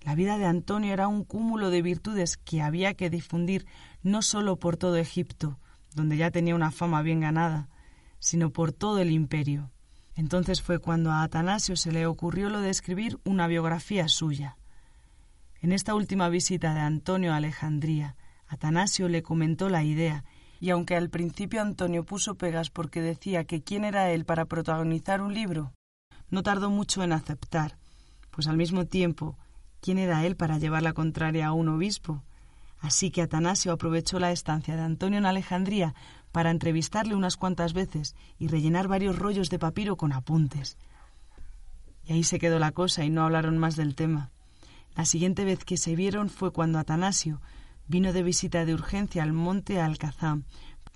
[0.03, 3.67] La vida de Antonio era un cúmulo de virtudes que había que difundir
[4.03, 5.59] no sólo por todo Egipto,
[5.95, 7.69] donde ya tenía una fama bien ganada,
[8.19, 9.71] sino por todo el imperio.
[10.15, 14.57] Entonces fue cuando a Atanasio se le ocurrió lo de escribir una biografía suya.
[15.61, 18.17] En esta última visita de Antonio a Alejandría,
[18.49, 20.25] Atanasio le comentó la idea
[20.63, 25.21] y aunque al principio Antonio puso pegas porque decía que quién era él para protagonizar
[25.21, 25.73] un libro,
[26.31, 27.79] no tardó mucho en aceptar,
[28.31, 29.37] pues al mismo tiempo,
[29.81, 32.23] ¿quién era él para llevar la contraria a un obispo?
[32.79, 35.97] Así que Atanasio aprovechó la estancia de Antonio en Alejandría
[36.31, 40.79] para entrevistarle unas cuantas veces y rellenar varios rollos de papiro con apuntes.
[42.05, 44.31] Y ahí se quedó la cosa y no hablaron más del tema.
[44.95, 47.41] La siguiente vez que se vieron fue cuando Atanasio,
[47.93, 50.47] vino de visita de urgencia al monte Alcazán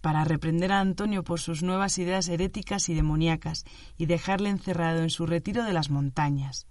[0.00, 3.66] para reprender a Antonio por sus nuevas ideas heréticas y demoníacas
[3.98, 6.66] y dejarle encerrado en su retiro de las montañas.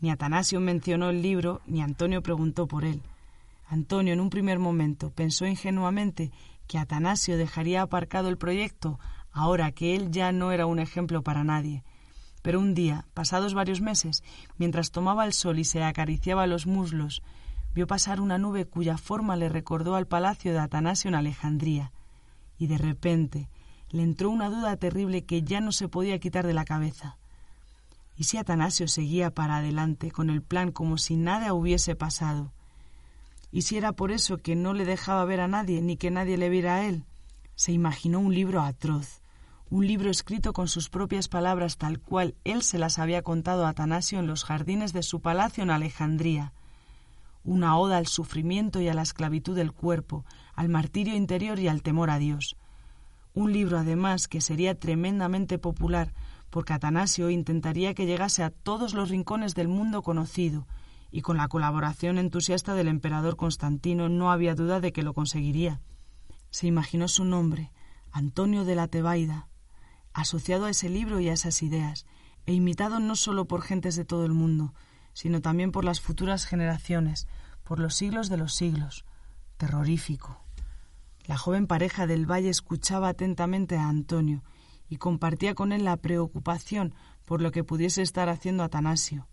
[0.00, 3.02] Ni Atanasio mencionó el libro, ni Antonio preguntó por él.
[3.66, 6.30] Antonio en un primer momento pensó ingenuamente
[6.68, 9.00] que Atanasio dejaría aparcado el proyecto
[9.32, 11.82] ahora que él ya no era un ejemplo para nadie.
[12.40, 14.22] Pero un día, pasados varios meses,
[14.58, 17.20] mientras tomaba el sol y se acariciaba los muslos,
[17.76, 21.92] vio pasar una nube cuya forma le recordó al palacio de Atanasio en Alejandría,
[22.56, 23.50] y de repente
[23.90, 27.18] le entró una duda terrible que ya no se podía quitar de la cabeza.
[28.16, 32.50] ¿Y si Atanasio seguía para adelante con el plan como si nada hubiese pasado?
[33.52, 36.38] ¿Y si era por eso que no le dejaba ver a nadie ni que nadie
[36.38, 37.04] le viera a él?
[37.56, 39.20] Se imaginó un libro atroz,
[39.68, 43.68] un libro escrito con sus propias palabras tal cual él se las había contado a
[43.68, 46.54] Atanasio en los jardines de su palacio en Alejandría,
[47.46, 50.24] una oda al sufrimiento y a la esclavitud del cuerpo,
[50.54, 52.56] al martirio interior y al temor a Dios.
[53.34, 56.12] Un libro, además, que sería tremendamente popular,
[56.50, 60.66] porque Atanasio intentaría que llegase a todos los rincones del mundo conocido,
[61.12, 65.80] y con la colaboración entusiasta del emperador Constantino no había duda de que lo conseguiría.
[66.50, 67.70] Se imaginó su nombre,
[68.10, 69.48] Antonio de la Tebaida,
[70.12, 72.06] asociado a ese libro y a esas ideas,
[72.44, 74.74] e imitado no solo por gentes de todo el mundo,
[75.16, 77.26] sino también por las futuras generaciones,
[77.64, 79.06] por los siglos de los siglos.
[79.56, 80.44] Terrorífico.
[81.24, 84.44] La joven pareja del valle escuchaba atentamente a Antonio
[84.90, 86.94] y compartía con él la preocupación
[87.24, 89.26] por lo que pudiese estar haciendo Atanasio.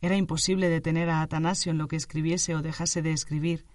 [0.00, 3.66] Era imposible detener a Atanasio en lo que escribiese o dejase de escribir.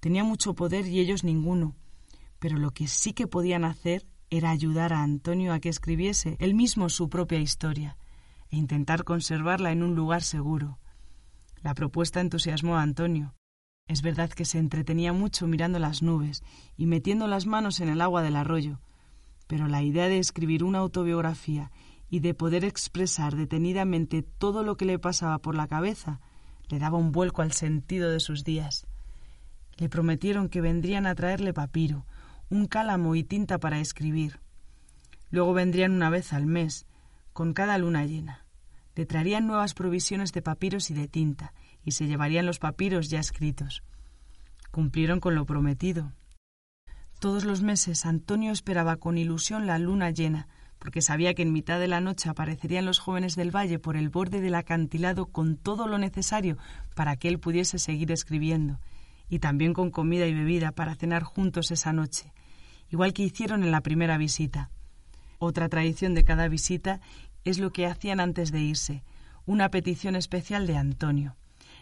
[0.00, 1.76] Tenía mucho poder y ellos ninguno,
[2.38, 6.54] pero lo que sí que podían hacer era ayudar a Antonio a que escribiese él
[6.54, 7.96] mismo su propia historia
[8.50, 10.78] e intentar conservarla en un lugar seguro.
[11.62, 13.34] La propuesta entusiasmó a Antonio.
[13.86, 16.42] Es verdad que se entretenía mucho mirando las nubes
[16.76, 18.80] y metiendo las manos en el agua del arroyo,
[19.46, 21.70] pero la idea de escribir una autobiografía
[22.10, 26.20] y de poder expresar detenidamente todo lo que le pasaba por la cabeza
[26.68, 28.86] le daba un vuelco al sentido de sus días.
[29.76, 32.06] Le prometieron que vendrían a traerle papiro,
[32.50, 34.40] un cálamo y tinta para escribir.
[35.30, 36.86] Luego vendrían una vez al mes,
[37.38, 38.44] con cada luna llena.
[38.96, 43.20] Le traerían nuevas provisiones de papiros y de tinta, y se llevarían los papiros ya
[43.20, 43.84] escritos.
[44.72, 46.12] Cumplieron con lo prometido.
[47.20, 50.48] Todos los meses Antonio esperaba con ilusión la luna llena,
[50.80, 54.08] porque sabía que en mitad de la noche aparecerían los jóvenes del valle por el
[54.08, 56.58] borde del acantilado con todo lo necesario
[56.96, 58.80] para que él pudiese seguir escribiendo,
[59.28, 62.32] y también con comida y bebida para cenar juntos esa noche,
[62.90, 64.72] igual que hicieron en la primera visita.
[65.40, 67.00] Otra tradición de cada visita
[67.48, 69.02] es lo que hacían antes de irse,
[69.46, 71.36] una petición especial de Antonio.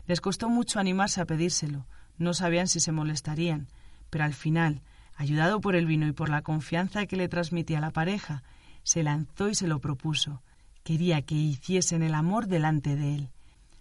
[0.06, 1.86] Les costó mucho animarse a pedírselo,
[2.18, 3.68] no sabían si se molestarían,
[4.08, 4.82] pero al final,
[5.16, 8.44] ayudado por el vino y por la confianza que le transmitía la pareja,
[8.84, 10.42] se lanzó y se lo propuso.
[10.84, 13.30] Quería que hiciesen el amor delante de él.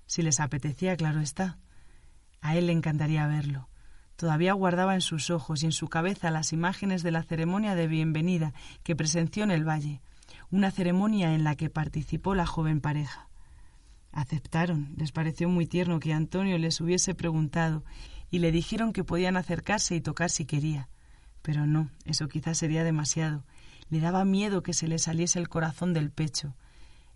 [0.07, 1.59] Si les apetecía, claro está.
[2.41, 3.69] A él le encantaría verlo.
[4.15, 7.87] Todavía guardaba en sus ojos y en su cabeza las imágenes de la ceremonia de
[7.87, 10.01] bienvenida que presenció en el valle,
[10.51, 13.27] una ceremonia en la que participó la joven pareja.
[14.11, 17.83] Aceptaron, les pareció muy tierno que Antonio les hubiese preguntado
[18.31, 20.87] y le dijeron que podían acercarse y tocar si quería.
[21.41, 23.43] Pero no, eso quizás sería demasiado.
[23.89, 26.55] Le daba miedo que se le saliese el corazón del pecho.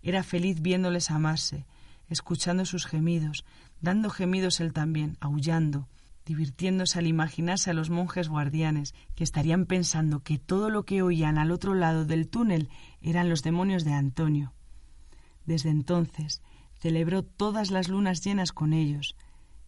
[0.02, 1.66] Era feliz viéndoles amarse,
[2.08, 3.44] escuchando sus gemidos,
[3.80, 5.88] dando gemidos él también, aullando,
[6.30, 11.38] divirtiéndose al imaginarse a los monjes guardianes, que estarían pensando que todo lo que oían
[11.38, 12.68] al otro lado del túnel
[13.00, 14.54] eran los demonios de Antonio.
[15.44, 16.40] Desde entonces
[16.78, 19.16] celebró todas las lunas llenas con ellos.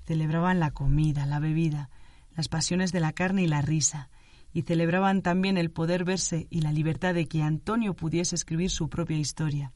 [0.04, 1.90] Celebraban la comida, la bebida,
[2.36, 4.08] las pasiones de la carne y la risa,
[4.52, 8.88] y celebraban también el poder verse y la libertad de que Antonio pudiese escribir su
[8.88, 9.72] propia historia.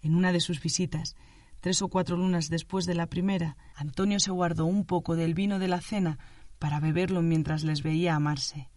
[0.00, 1.16] En una de sus visitas,
[1.64, 5.58] Tres o cuatro lunas después de la primera, Antonio se guardó un poco del vino
[5.58, 6.18] de la cena
[6.58, 8.68] para beberlo mientras les veía amarse.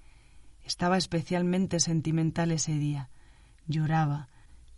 [0.63, 3.09] Estaba especialmente sentimental ese día.
[3.65, 4.29] Lloraba,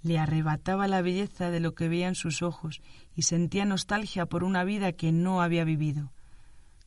[0.01, 2.81] le arrebataba la belleza de lo que veía en sus ojos
[3.13, 6.11] y sentía nostalgia por una vida que no había vivido.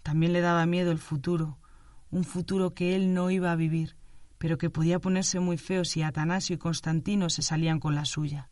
[0.03, 1.57] También le daba miedo el futuro,
[2.11, 3.95] un futuro que él no iba a vivir,
[4.39, 8.49] pero que podía ponerse muy feo si Atanasio y Constantino se salían con la suya.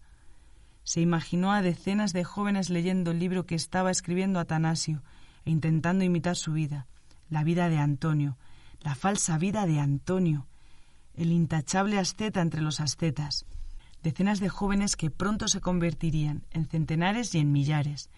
[0.85, 5.03] Se imaginó a decenas de jóvenes leyendo el libro que estaba escribiendo Atanasio
[5.45, 6.87] e intentando imitar su vida,
[7.29, 8.37] la vida de Antonio,
[8.81, 10.47] la falsa vida de Antonio,
[11.15, 13.47] el intachable asceta entre los ascetas,
[14.03, 18.11] decenas de jóvenes que pronto se convertirían en centenares y en millares,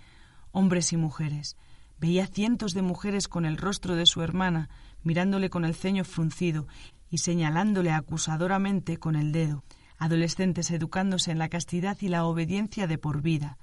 [0.52, 1.56] hombres y mujeres.
[1.98, 4.68] Veía cientos de mujeres con el rostro de su hermana,
[5.02, 6.66] mirándole con el ceño fruncido
[7.10, 9.64] y señalándole acusadoramente con el dedo,
[10.02, 13.56] adolescentes educándose en la castidad y la obediencia de por vida,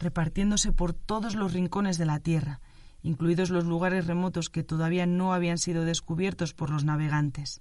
[0.00, 2.60] repartiéndose por todos los rincones de la tierra,
[3.02, 7.60] incluidos los lugares remotos que todavía no habían sido descubiertos por los navegantes.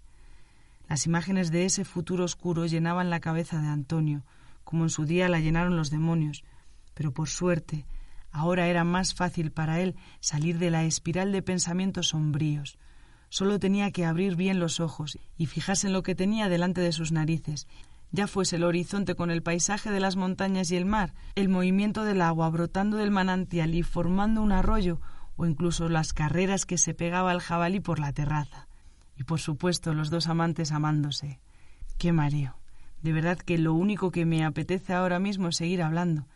[0.88, 4.24] Las imágenes de ese futuro oscuro llenaban la cabeza de Antonio,
[4.64, 6.46] como en su día la llenaron los demonios,
[6.94, 7.86] pero por suerte
[8.32, 12.78] ahora era más fácil para él salir de la espiral de pensamientos sombríos.
[13.28, 16.94] Solo tenía que abrir bien los ojos y fijarse en lo que tenía delante de
[16.94, 17.68] sus narices,
[18.14, 22.04] ya fuese el horizonte con el paisaje de las montañas y el mar, el movimiento
[22.04, 25.02] del agua brotando del manantial y formando un arroyo,
[25.36, 28.68] o incluso las carreras que se pegaba el jabalí por la terraza.
[29.18, 31.40] Y por supuesto los dos amantes amándose.
[31.98, 32.56] ¡Qué mareo!
[33.02, 36.28] De verdad que lo único que me apetece ahora mismo es seguir hablando.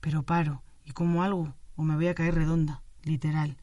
[0.00, 3.56] Pero paro, y como algo, o me voy a caer redonda, literal.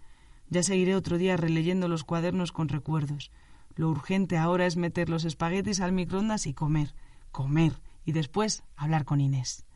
[0.49, 3.30] Ya seguiré otro día releyendo los cuadernos con recuerdos.
[3.76, 6.95] Lo urgente ahora es meter los espaguetis al microondas y comer,
[7.32, 7.73] comer,
[8.05, 9.66] y después hablar con Inés.